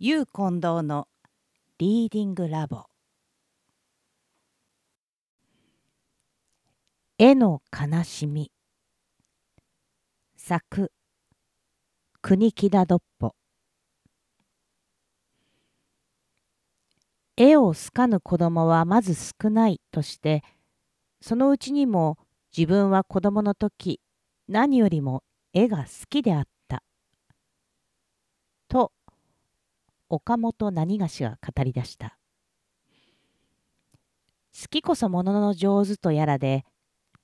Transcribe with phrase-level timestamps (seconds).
[0.00, 1.06] ゆう近藤の
[1.78, 2.86] リーディングラボ。
[7.16, 8.50] 絵の悲しみ。
[10.36, 10.90] 作。
[12.20, 13.36] 国木田どっぽ。
[17.36, 20.42] 絵を好かぬ子供はまず少ないとして
[21.20, 22.18] そのうちにも
[22.56, 24.00] 自分は子供の時
[24.48, 25.22] 何よりも
[25.52, 26.82] 絵が好きであった
[28.68, 28.90] と
[30.14, 32.16] 岡本何がしが語り出した。
[34.56, 36.64] 好きこそものの上手とやらで、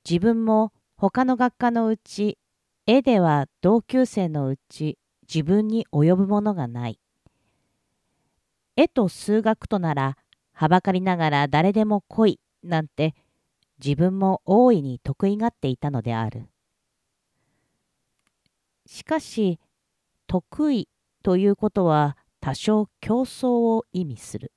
[0.09, 2.38] 自分も他の学科のうち、
[2.87, 4.98] 絵では同級生のうち
[5.33, 6.98] 自分に及ぶものがない。
[8.74, 10.16] 絵と数学となら、
[10.52, 13.14] はばかりながら誰でも来いなんて
[13.83, 16.48] 自分も大いに得意がっていたのである。
[18.86, 19.61] しかし、
[20.27, 20.88] 得意
[21.22, 24.52] ということは多少競争を意味する。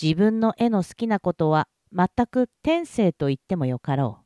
[0.00, 4.24] 自分の絵の好きなことは全く天性と言ってもよかろう。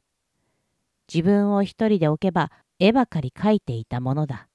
[1.12, 4.48] 自分を一人で置けば絵ばかり描いていたものだ。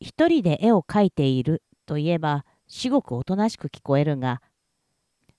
[0.00, 4.40] 一人で絵を描いているといえば至極おとなしく聞こえるが、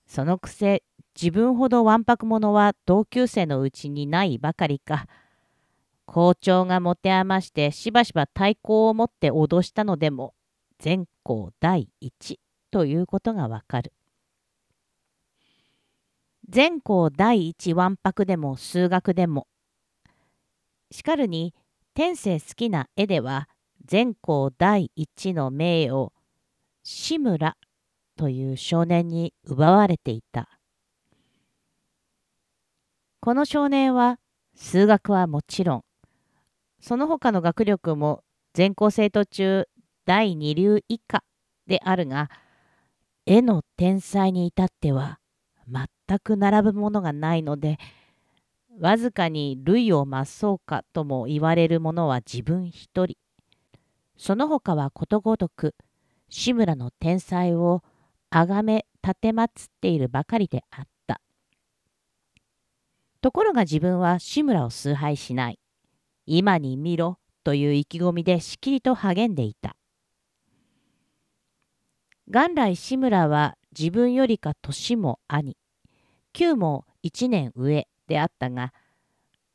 [0.06, 0.82] そのくせ
[1.20, 5.06] 自分ほどわんぱく者は同級生のうちにないばかりか、
[6.06, 10.34] 校長が持て余してしばしば太鼓を持って脅したのでも
[10.78, 12.40] 全校第一
[12.70, 13.92] ということがわかる。
[16.48, 19.48] 全校第一わんぱくでも数学でも
[20.92, 21.54] しかるに
[21.92, 23.48] 天性好きな絵では
[23.84, 26.12] 全校第一の名誉
[26.84, 27.56] 志村
[28.16, 30.48] という少年に奪われていた。
[33.20, 34.20] この少年は
[34.54, 35.82] 数学はもちろん
[36.86, 38.22] その他の学力も
[38.54, 39.66] 全校生徒中
[40.04, 41.24] 第二流以下
[41.66, 42.30] であるが、
[43.26, 45.18] 絵の天才に至っては
[45.66, 47.78] 全く並ぶものがないので、
[48.78, 53.16] わずかに類を増そうかとも言われるものは自分一人。
[54.16, 55.74] その他はことごとく
[56.28, 57.82] 志村の天才を
[58.30, 59.48] 崇め奉っ
[59.80, 61.20] ているばかりであった。
[63.20, 65.58] ところが自分は志村を崇拝しない。
[66.26, 69.76] 今に見ろという意気込みでしきりと励んでいた。
[72.28, 75.56] 元来志村は自分よりか年も兄、
[76.32, 78.72] 旧も1年上であったが、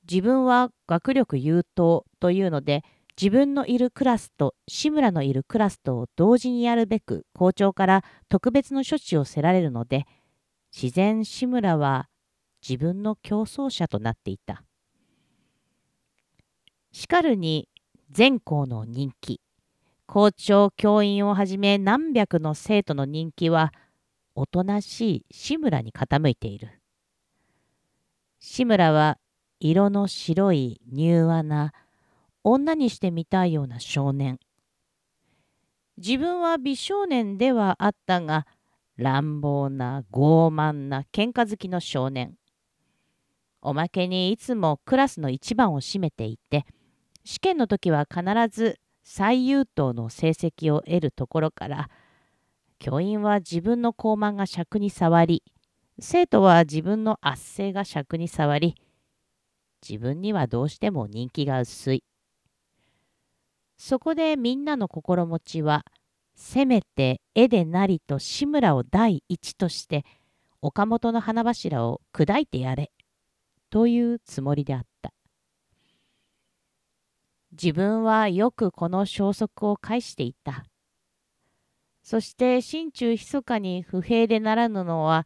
[0.10, 2.84] 自分は学力優等というので、
[3.22, 10.06] 自分のいるクラスと志村のいるクラスとを同時にやるべく校長から特別の処置をせられるので、
[10.74, 12.08] 自然志村は
[12.68, 14.64] 自分の競争者となっていた。
[16.92, 17.70] しかるに
[18.12, 19.42] 全校の人気。
[20.06, 23.74] 校長教員をはじめ何百の生徒の人気は
[24.36, 26.82] おとなしい志村に傾いている。
[28.40, 29.18] 志村は
[29.60, 31.74] 色の白い柔和な
[32.44, 34.40] 女にしてみたいような少年。
[35.98, 38.48] 自分は美少年ではあったが
[38.98, 42.36] 乱暴な傲慢な喧嘩好きの少年。
[43.62, 46.66] おまけにいつもクラスの一番を占めていて
[47.24, 51.90] 試験の時は必ず最優等の成績を得るところから
[52.80, 55.44] 教員は自分の高慢が尺に触り
[56.00, 58.76] 生徒は自分の圧政が尺に触り
[59.88, 62.04] 自分にはどうしても人気が薄い。
[63.78, 65.86] そこでみんなの心持ちは
[66.36, 70.06] せめて絵でなりと志村を第一として
[70.62, 72.92] 岡本の花柱を砕いてやれ
[73.72, 74.91] というつもりであった。
[77.52, 80.66] 自分はよくこの消息を返していた。
[82.04, 85.26] そして心中密かに不平でならぬのは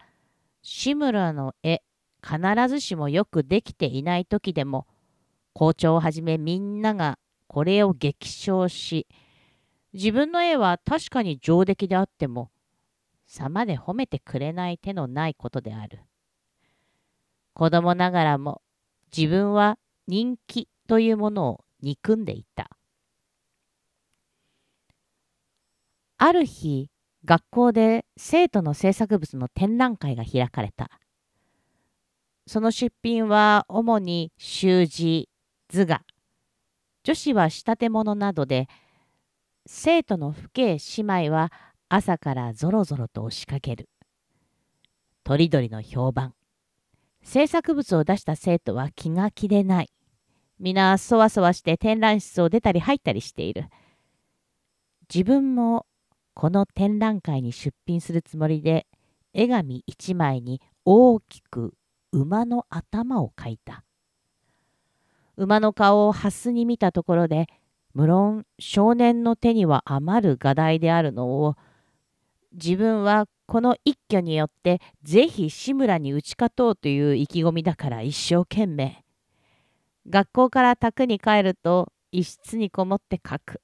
[0.61, 1.81] 志村の絵
[2.21, 4.87] 必ずしもよくできていない時でも
[5.53, 9.07] 校長をはじめみんながこれを激賞し
[9.93, 12.51] 自分の絵は確かに上出来であっても
[13.25, 16.01] 様で褒めてくれない手のないことである。
[17.53, 18.61] 子供ながらも
[19.16, 22.69] 自分は人気というものを憎んでいた。
[26.17, 26.89] ある日、
[27.25, 30.89] 学校で生徒の制作物の展覧会が開かれた。
[32.47, 35.29] その出品は主に習字、
[35.69, 36.01] 図画、
[37.03, 38.67] 女子は仕立て物などで、
[39.67, 41.51] 生徒の父兄姉妹は
[41.89, 43.89] 朝からぞろぞろと押しかける。
[45.23, 46.33] とりどりの評判。
[47.23, 49.89] 制作物を出した生徒は気が気でない。
[50.59, 53.66] 皆そわそわして展覧室を出たり入ったりしている。
[55.13, 55.85] 自分も
[56.34, 58.87] この展覧会に出品するつもりで
[59.34, 61.73] 絵紙一枚に大きく
[62.11, 63.84] 馬の頭を描いた。
[65.37, 67.47] 馬の顔をハスに見たところで
[67.93, 71.55] 無論少年の手には余る画題であるのを
[72.53, 79.04] 自分はこの一挙によってぜひ志村に打ち勝とうという意気込みだから一生懸命
[80.07, 83.61] 学校から宅に帰ると一室にこもって書く。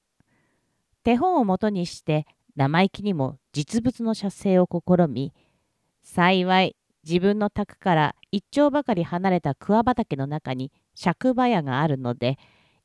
[1.04, 5.32] 手本をもとにして生意気にも実物の写生を試み
[6.02, 10.70] 幸い自分の宅から一丁ばかり離れた桑畑の中に
[11.02, 12.38] 借場屋があるので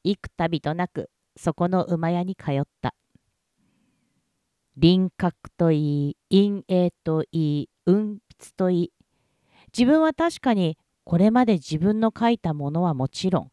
[0.04, 2.96] 幾度となくそこの馬屋に通った。
[4.78, 8.94] 輪郭といい陰影といい運筆といい
[9.76, 10.78] 自分は確かに
[11.08, 13.50] これまで自分の書いたものはもちろん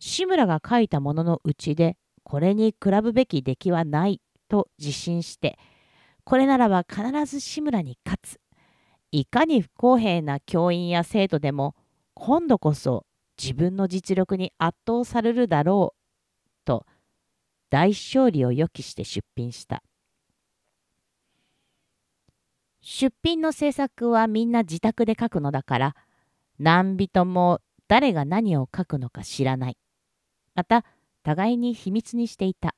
[0.00, 5.60] 志村が書いたもののうちでこれに比ぶべき出来はないと自信して
[6.24, 8.40] これならば必ず志村に勝つ。
[9.12, 11.76] いかに不公平な教員や生徒でも
[12.14, 13.06] 今度こそ
[13.40, 16.84] 自分の実力に圧倒されるだろうと
[17.70, 19.84] 大勝利を予期して出品した。
[22.80, 25.94] 出品の制作はみんな自宅で書くのだから
[26.58, 29.76] 何人も誰が何を書くのか知らない
[30.54, 30.84] また
[31.22, 32.74] 互いに秘密にしていた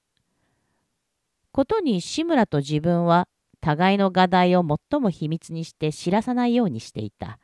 [1.53, 3.27] ことに志村と自分は
[3.61, 7.39] 互いの画題を最も秘密にして知らさないようにしていた。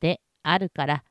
[0.00, 1.04] であるから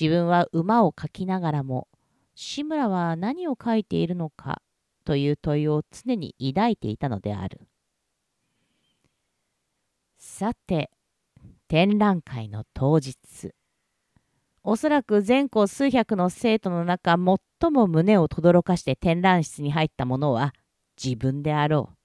[0.00, 1.88] 自分は馬を描きながらも
[2.34, 4.60] 志村は何を描いているのか
[5.04, 7.60] という問いを常に抱いていたのである。
[10.18, 10.90] さて
[11.68, 13.16] 展覧会の当日
[14.68, 17.16] おそらく全校数百の生徒の中
[17.60, 20.54] 最も胸を轟かして展覧室に入ったものは
[21.02, 21.96] 自分であろう。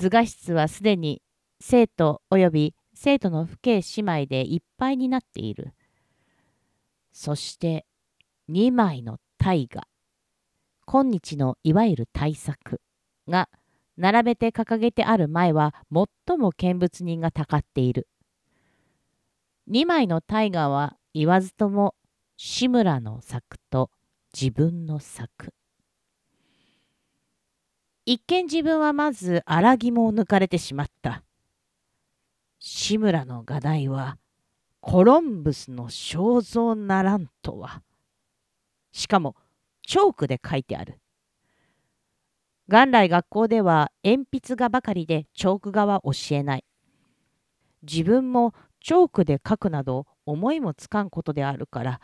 [0.00, 1.20] 図画室はすでに
[1.60, 5.72] 生徒及び生徒の父兄姉妹でいっぱいになっている。
[7.12, 7.86] そして
[8.48, 9.84] 2枚の大河、
[10.86, 12.80] 今日のいわゆる大作
[13.28, 13.48] が
[14.00, 18.08] 並べて掲げてある前は最も見物人がたかっている。
[19.70, 21.94] 2枚の大河は言わずとも
[22.38, 23.90] 志村の作と
[24.32, 25.52] 自分の作。
[28.06, 31.22] 一見自分はまず荒肝を抜かれてしまった。
[32.58, 34.16] 志村の画題は
[34.80, 37.82] コロンブスの肖像ならんとは。
[38.92, 39.36] しかも
[39.86, 40.98] チョークで書いてある。
[42.70, 46.64] 元来学校では鉛筆画ばかりでチョーク画は教えない。
[47.82, 52.00] 自分もチョークで書くなど思いもつかんことであるから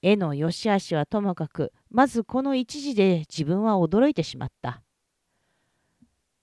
[0.00, 4.82] 絵の良し悪しはともかくまずこの一時で自分は驚いてしまった。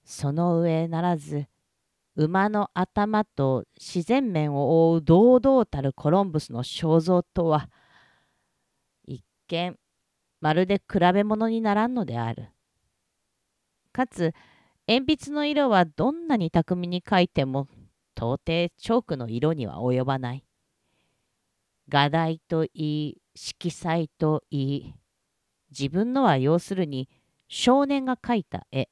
[0.06, 1.48] その上ならず
[2.16, 7.72] 馬の頭と自然面を覆う堂々たるコロンブスの肖像とは
[9.08, 9.76] 一見
[10.42, 12.50] まるで比べ物にならんのである。
[13.92, 14.34] かつ
[14.88, 17.68] 鉛筆の色はどんなに巧みに描いても
[18.16, 20.44] 到底チョークの色には及ばない。
[21.90, 24.94] 画題といい色彩といい
[25.72, 27.10] 自分のは要するに
[27.48, 28.90] 少年が描いた絵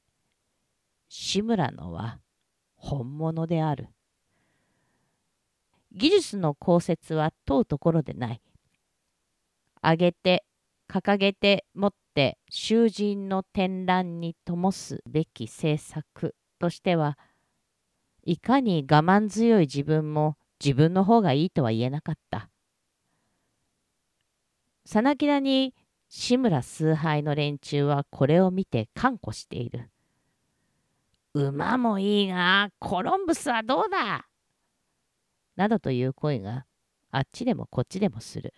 [1.07, 2.19] 志村のは
[2.75, 3.89] 本物である。
[5.91, 8.41] 技術の公説は問うところでない。
[9.81, 10.45] 上げて
[10.87, 17.17] 掲げて持って囚人の展覧に灯すべき政策としては
[18.25, 22.49] いかに我慢強い自分も自分の方がいいとは言えなかった。
[24.83, 25.73] さなきだに
[26.09, 29.89] 志村崇拝の連中はこれを見て看護している。
[31.33, 34.25] 馬もいいが、コロンブスはどうだ？
[35.55, 36.65] などという声が
[37.11, 38.53] あっちでもこっちでもする。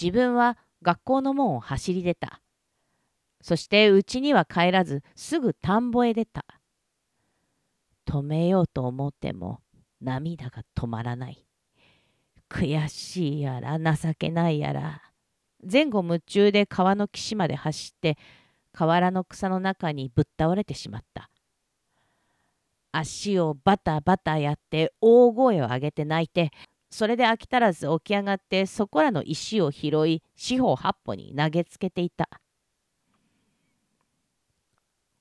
[0.00, 2.40] 自分は学校の門を走り出た。
[3.40, 6.44] そして家には帰らずすぐ田んぼへ出た。
[8.06, 9.60] 止めようと思っても
[10.00, 11.44] 涙が止まらない。
[12.48, 15.02] 悔しいやら情けないやら
[15.70, 18.16] 前後夢中で川の岸まで走って
[18.72, 21.30] 河原の草の中にぶっ倒れてしまった。
[22.92, 26.50] 足をバタバタやって大声を上げて泣いて
[26.90, 32.28] それで飽き足らず起き上がってそこらの石を拾い四方八方に投げつけていた。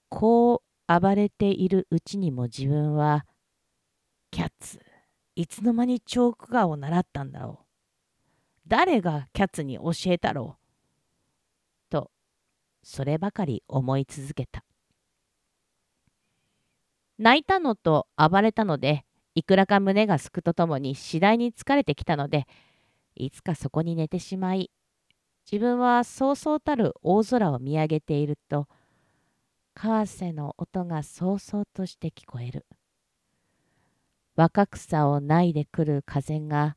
[0.10, 3.26] こう暴れているうちにも自分は
[4.32, 4.80] キャッツ
[5.36, 7.66] いつの間にチョーク画を習ったんだろう
[8.68, 12.10] 誰がキャッツに教えたろうと
[12.84, 14.64] そればかり思い続けた。
[17.20, 19.04] 泣いたのと暴れたので、
[19.38, 22.48] いくらか胸がすくとともに次第に疲れてきたので、
[23.14, 24.72] いつかそこに寝てしまい、
[25.46, 28.68] 自分はそうそうたる大空を見上げていると、
[29.76, 32.66] 川瀬の音がそうそうとして聞こえる。
[34.36, 36.76] 若草をないでくる風が、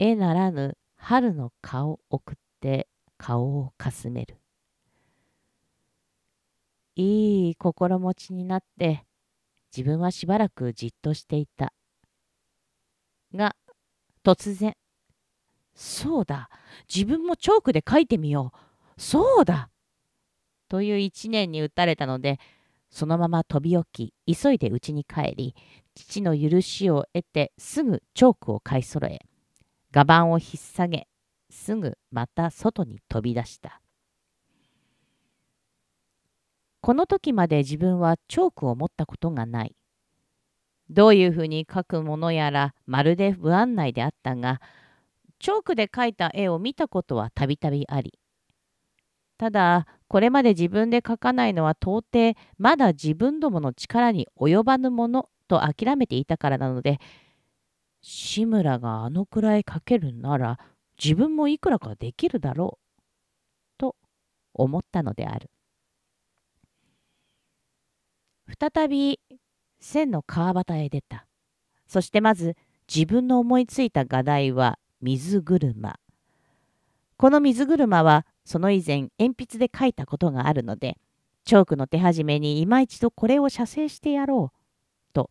[0.00, 4.40] 絵ならぬ春の顔を送って顔をかすめる。
[6.96, 9.04] いい心持ちになって
[9.76, 11.72] 自分はしばらくじっとしていた。
[13.34, 13.54] が
[14.24, 14.74] 突然
[15.74, 16.48] 「そうだ
[16.92, 19.70] 自分もチョークで書いてみようそうだ!」
[20.68, 22.38] という一年に打たれたので
[22.90, 25.54] そのまま飛び起き急いで家に帰り
[25.94, 29.20] 父の許しを得てすぐチョークを買い揃え
[29.92, 31.08] 画板を引っ提げ
[31.50, 33.80] すぐまた外に飛び出した
[36.80, 39.74] この時まで自分はチョークを持ったことがない
[40.90, 44.60] どういうふうに描くものやらまるで不安内であったが
[45.38, 48.18] チョークで描いた絵を見たことはたびたびあり
[49.36, 56.98] ただこれまで自分で描かないのは到底まだ自分どもの力に及ばぬものと諦めていたからなので
[58.00, 60.58] 志村があのくらい描けるなら
[61.02, 63.00] 自分もいくらかできるだろう
[63.78, 63.96] と
[64.54, 65.50] 思ったのである。
[68.48, 69.20] 再び
[69.80, 71.26] 千の川端へ出た。
[71.86, 72.56] そしてまず
[72.92, 75.98] 自分の思いついた画題は水車。
[77.16, 80.96] この水車はその以前鉛筆で描いたことがあるので
[81.44, 84.58] チョークの手始めに今一度これを写生してやろう
[85.12, 85.30] と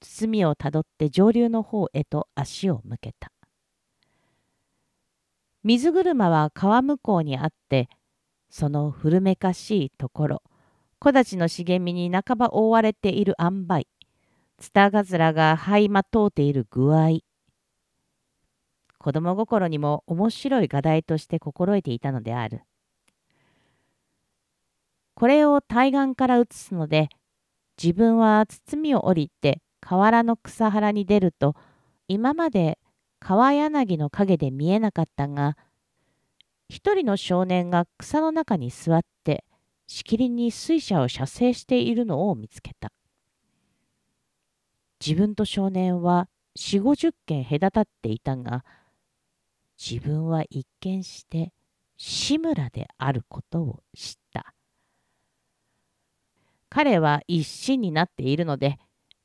[0.00, 3.30] 包みをたどって上流の方へと足を向けた。
[5.62, 7.88] 水車は川向こうにあって
[8.50, 10.42] その古めかしいところ
[11.02, 13.88] 木立の茂みに半ば覆われている塩梅、
[14.56, 17.18] ツタガズラが這いまとうている具合、
[18.98, 22.60] 子供心にも面白い画題として心得ていたのである。
[25.16, 27.08] これを対岸から映すので、
[27.82, 31.56] 自分は包みを降りて河原の草原に出ると、
[32.06, 32.78] 今まで
[33.18, 35.56] 川柳の陰で見えなかったが、
[36.68, 39.42] 一人の少年が草の中に座って
[39.92, 42.90] しきりに水車を射精しているのを見つけた。
[45.06, 48.64] 自分と少年は四五十軒隔たっていたが、
[49.78, 51.52] 自分は一見して
[51.98, 54.54] 志村であることを知った。
[56.70, 58.78] 彼は一心になっているので、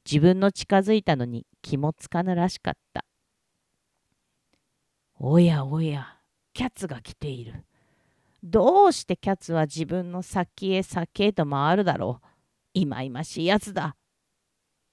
[0.05, 3.05] 自分の近づいたのに気もつかぬらしかった。
[5.17, 6.17] おやおや、
[6.51, 7.63] キャツが来ている。
[8.43, 12.27] どうしてキャッツは自分の先へ先へと回るだろう。
[12.73, 13.95] いまいましいやつだ。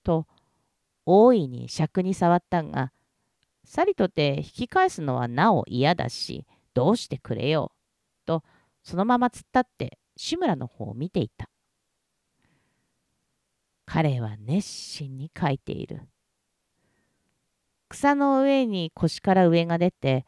[0.02, 0.26] と
[1.06, 2.92] 大いに尺に触ったが、
[3.64, 7.72] さりとて引き返すのはなお嫌だし、どうしてくれよ。
[8.26, 8.42] と
[8.82, 11.48] そのまま突っ立って志村の方を見ていた。
[13.86, 16.08] 彼は熱心に書いている。
[17.88, 20.24] 草の上に腰から上が出て、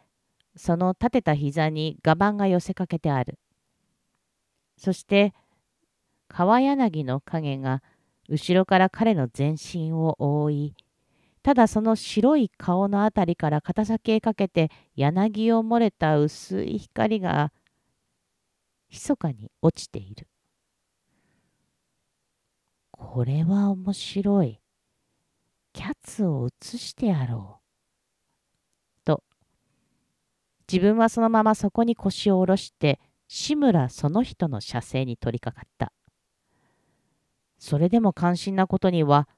[0.57, 3.39] その立てた膝に画板が寄せかけてある。
[4.79, 5.35] そして
[6.29, 7.83] 川柳の影が
[8.29, 10.75] 後ろから彼の全身を覆い、
[11.43, 17.53] ただその白い顔のあたりから肩先へかけて柳を漏れた薄い光が
[18.91, 20.27] 密かに落ちている。
[22.91, 24.61] これは面白い。
[25.73, 27.67] キャッツを映してやろう。
[30.71, 35.93] 自分はそのままそこに腰を下ろして志村その人の射精に取り掛かった。
[37.59, 39.29] それでも関心なことには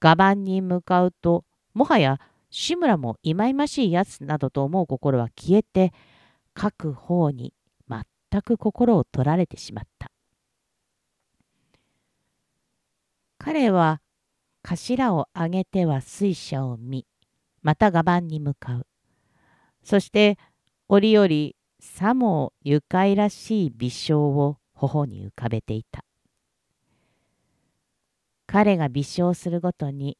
[0.00, 2.18] 画板に向かうともはや
[2.50, 5.92] 志村もいまいましいやつなどと思う心は消えて
[6.58, 7.52] 書く方に
[7.88, 10.10] 全く心を取られてしまった。
[13.38, 14.00] 彼は
[14.62, 17.06] 頭を上げては水車を見
[17.62, 18.86] また画板に向かう
[19.84, 20.38] そして
[20.88, 21.28] 折々
[21.80, 26.04] さも愉快らしい微笑を頬に浮かべていた。
[28.46, 30.16] 彼が微笑するごとに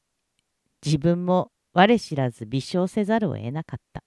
[0.84, 4.02] 自分も我知らず微笑せざるを得なかった。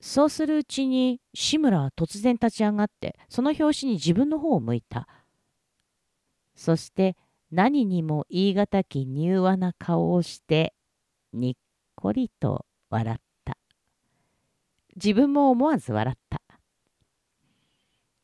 [0.00, 5.08] そうするうちに志村は突然立ち上がってその拍子に自分の方を向いた。
[6.54, 7.16] そして
[7.50, 10.74] 何にも言い難き柔和な顔をして
[11.32, 11.54] にっ
[11.94, 13.27] こりと笑った。
[15.02, 16.40] 自分も思わず笑った。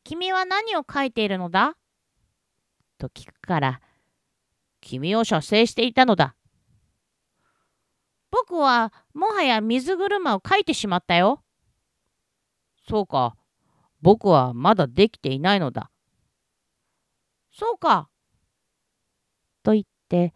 [0.03, 1.77] 君は何を書いているのだ？
[2.97, 3.81] と聞くから、
[4.81, 6.35] 君を射精していたのだ。
[8.29, 11.41] 僕はもはや水車を書いてしまったよ。
[12.87, 13.37] そうか。
[14.01, 15.89] 僕はまだできていないのだ。
[17.51, 18.09] そうか。
[19.63, 20.33] と言って、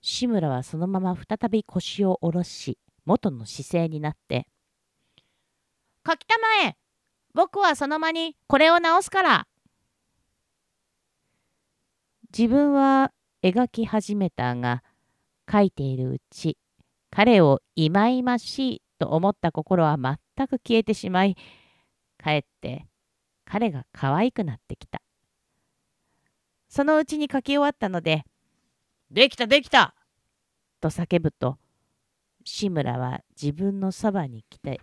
[0.00, 4.46] 志村はそのまま再び腰を下ろし、元の姿勢になって、
[6.06, 6.76] 書きたまえ。
[7.32, 9.46] 僕はその間にこれを直すから。
[12.36, 14.82] 自分は描き始めたが、
[15.50, 16.58] 書いているうち、
[17.10, 21.36] 彼をいまいましいと思った心は全く消えてしまい、
[22.18, 22.86] かえって
[23.44, 25.00] 彼が可愛くなってきた。
[26.68, 28.24] そのうちに書き終わったので、
[29.10, 29.94] できたできた！
[30.80, 31.58] と叫ぶと、
[32.44, 34.80] 志村は自分のそばに来て、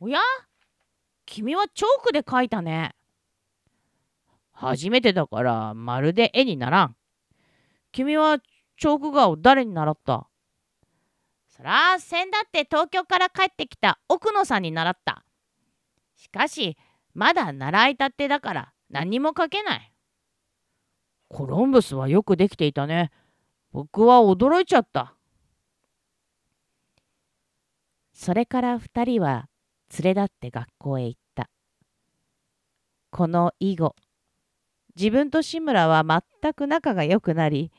[0.00, 0.18] おや？
[1.24, 2.94] 君はチョークで書いたね。
[4.52, 6.96] 初めてだからまるで絵にならん。
[7.92, 10.28] 君はチョーク画を誰に習った？
[11.48, 15.24] そら、先だって東京から帰ってきた奥野さんに習った。
[16.14, 16.76] しかし、
[17.14, 19.92] まだ習いたてだから何も書けない。
[21.28, 23.10] コロンブスはよくできていたね。
[23.72, 25.14] 僕は驚いちゃった。
[28.12, 29.48] それから2人は
[30.02, 31.48] 連れ立って学校へ行った。
[33.10, 33.94] この以後、
[34.96, 37.70] 自分と志村は全く仲が良くなり、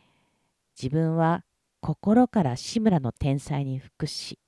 [0.81, 1.43] 自分は
[1.81, 4.39] 心から志村の天才に服し、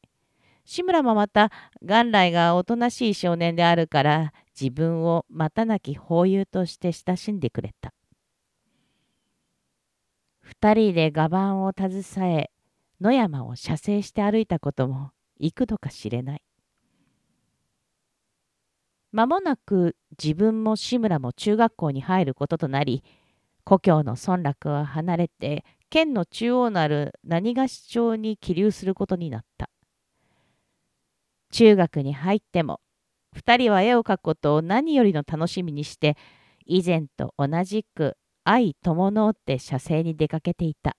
[0.65, 1.51] 志村もまた
[1.81, 7.91] 元来がおとなしい少年であるから自分をまたなき法友として親しんでくれた。
[10.41, 12.51] 二人で画板を携え
[13.01, 16.41] 野山を射精して歩いたことも幾度か知れない。
[19.11, 23.03] 間もなく自分も志村も中学校に入ることとなり
[23.63, 29.69] 故郷の村落を離れて県の中央なる何菓子町に起立することになった。
[31.51, 32.79] 中学に入っても
[33.35, 36.15] 2人は絵を描くことを何よりの楽しみにして
[36.65, 40.95] 以前と同じく愛友のって写生に出かけていた。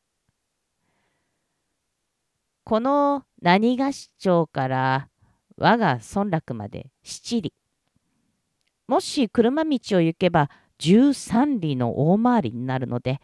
[2.64, 5.08] この何菓子町から
[5.56, 7.52] 我が村落まで七里
[8.90, 10.50] もし車道を行けば
[10.80, 13.20] 13里の大回りになるので、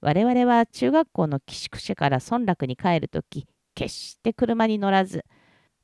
[0.00, 5.24] 我々は中学校の寄宿舎から村落に帰るとき、決して車に乗らず、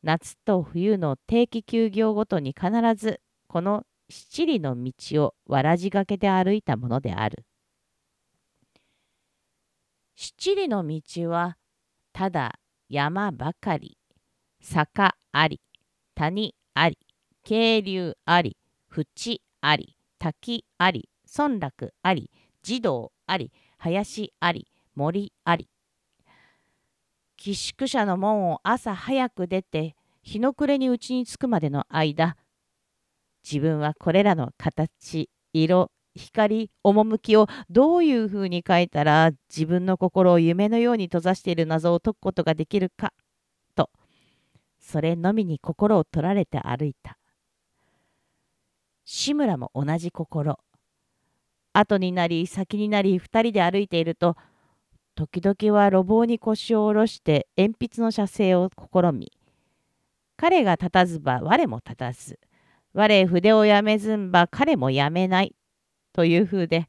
[0.04, 7.44] 夏と冬の定期休業ごとに必ずこの七里の道をわらじがけで歩いたものである。
[10.14, 11.56] 七里の道は
[12.12, 12.54] ただ
[12.88, 13.98] 山ばかり、
[14.60, 15.60] 坂あり、
[16.14, 16.98] 谷あり、
[17.42, 18.56] 渓流あり、
[18.92, 22.30] 淵あり、滝あり、村落あり、
[22.62, 25.68] 児童あり、林あり、森あり。
[27.38, 32.36] 寄宿舎の門を朝早く出て、日の暮れにうちに着くまでの間、
[33.42, 43.14] 自分はこれらの形、色、光、趣をどういうふうに描いたら自分の心を夢のように閉ざしている謎を解くことができるか
[43.74, 43.88] と、
[44.78, 47.16] それのみに心を取られて歩いた。
[49.04, 50.58] 志村も同じ心。
[51.72, 54.36] 後になり先になり2人で歩いていると
[55.14, 59.32] 時々は路傍に腰を下ろして鉛筆の写生を試み
[60.36, 62.38] 彼が立たずば我も立たず
[62.92, 65.54] 我筆をやめずんば彼もやめない
[66.12, 66.88] という風で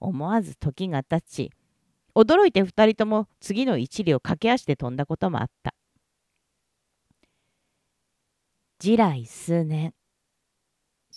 [0.00, 1.52] 思わず時が経ち
[2.14, 5.74] 驚いて2人とも次の一里を駆け足で飛んだこともあった。
[8.78, 9.94] 次来数年。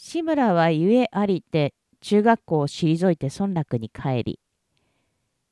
[0.08, 4.40] 志村はゆえありて中学校を退いて村落に帰り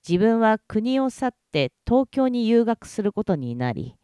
[0.08, 3.96] 自分は国を去って東京に留学することになり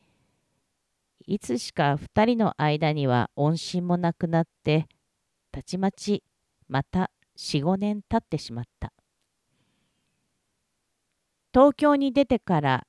[1.28, 4.88] いつしか2人の間には音信もなくなって
[5.52, 6.24] たちまち
[6.68, 8.92] また45年経ってしまった。
[11.54, 12.88] 東京に出てから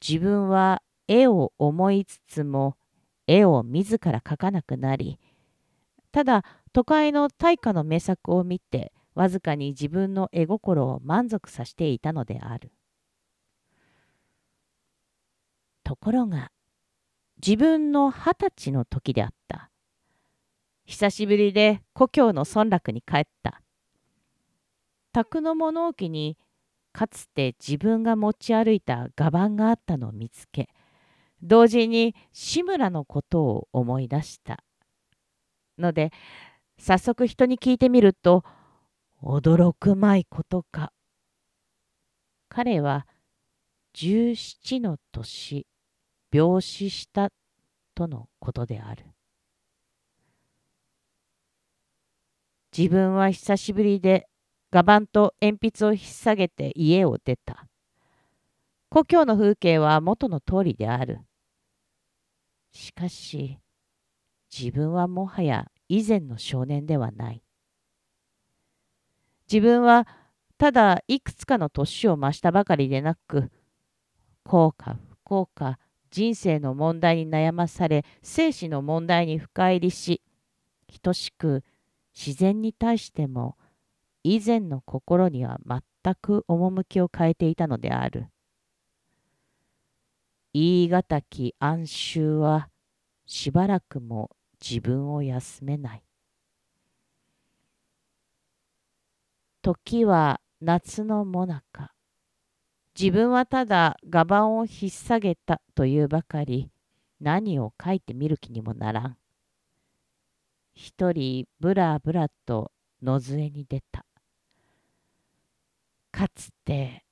[0.00, 2.78] 自分は絵を思いつつも
[3.26, 5.18] 絵を自ら描かなくなり
[6.10, 12.72] ただ都会の大化の名作を見てわずかに自分の絵心を満足させていたのである。
[15.84, 16.50] ところが
[17.44, 19.70] 自分の二十歳の時であった。
[20.84, 23.60] 久しぶりで故郷の村落に帰った。
[25.12, 26.38] 宅の物置に
[26.92, 30.68] かつて自分が持ち歩いた画板があったのを見つけ
[31.42, 34.62] 同時に志村のことを思い出した
[35.78, 36.12] ので
[36.84, 38.42] 早速人に聞いてみると
[39.22, 40.92] 驚くまいことか。
[42.48, 43.06] 彼は
[43.92, 45.64] 十七の年
[46.32, 47.30] 病死した
[47.94, 49.06] とのことである。
[52.76, 54.26] 自分は久しぶりで
[54.72, 57.68] 画板と鉛筆を引っ提げて家を出た。
[58.88, 61.20] 故郷の風景は元の通りである。
[62.72, 63.56] しかし
[64.52, 67.42] 自分はもはや以前の少年ではない
[69.52, 70.08] 自分は
[70.56, 73.50] ただいくつかの年を増したばかりでなく
[74.42, 75.78] 幸か不幸か
[76.10, 80.22] 人生の問題に悩まされ生死の問題に深入りし
[81.02, 81.62] 等しく
[82.16, 83.58] 自然に対しても
[84.24, 88.28] 以前の心には全く趣を変えていたのである。
[90.54, 92.68] 言い難き安愁は
[93.26, 94.30] しばらくも
[94.62, 96.04] 自分を休めない。
[99.60, 101.92] 時は夏のもなか。
[102.98, 106.70] 自分はただ画板を引っ提げたというばかり
[107.20, 109.16] 何を書いてみる気にもならん。
[110.74, 112.70] 一人ぶらぶらと
[113.02, 114.04] 野添に出た。
[116.12, 117.04] かつて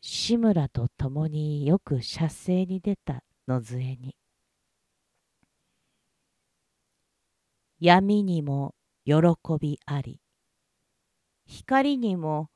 [0.00, 4.16] 志村と共によく射精に出た野添に。
[7.78, 9.14] 闇にも喜
[9.60, 10.18] びあり、
[11.44, 12.48] 光にも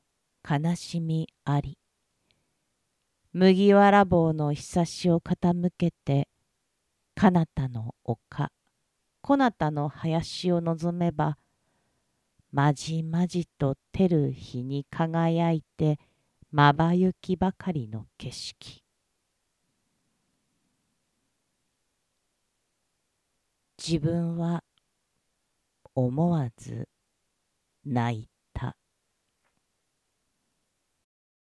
[0.48, 1.78] 悲しみあり。
[3.34, 6.26] 麦わら帽のひさしを傾けて、
[7.14, 8.50] 彼方の丘、
[9.20, 11.36] こなたの林を望めば、
[12.50, 15.98] まじまじと照る日に輝いて
[16.50, 18.82] まばゆきばかりの景色。
[23.76, 24.64] 自分は
[25.94, 26.88] 思わず
[27.84, 28.29] 泣いた。